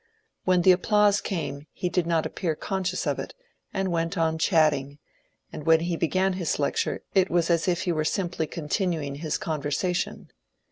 When 0.45 0.63
the 0.63 0.71
applause 0.71 1.21
came 1.21 1.67
he 1.71 1.87
did 1.87 2.07
not 2.07 2.25
appear 2.25 2.55
conscious 2.55 3.05
of 3.05 3.19
it, 3.19 3.35
and 3.71 3.91
went 3.91 4.17
on 4.17 4.39
chatting, 4.39 4.97
and 5.53 5.63
when 5.67 5.81
he 5.81 5.95
began 5.95 6.33
his 6.33 6.57
lecture 6.57 7.03
it 7.13 7.29
was 7.29 7.51
as 7.51 7.67
if 7.67 7.83
he 7.83 7.91
were 7.91 8.03
simply 8.03 8.47
continuing 8.47 9.13
his 9.13 9.37
conversation. 9.37 10.29